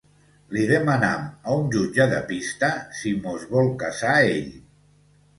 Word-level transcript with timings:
Li 0.55 0.61
demanam 0.69 1.25
a 1.51 1.57
un 1.63 1.67
jutge 1.75 2.07
de 2.13 2.21
pista 2.31 2.69
si 3.01 3.11
mos 3.25 3.43
vol 3.51 3.69
casar 3.85 4.15
ell. 4.31 4.49